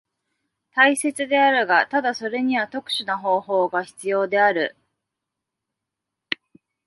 [0.73, 4.75] 大切であるが、ただそれには特殊な方法が必要である。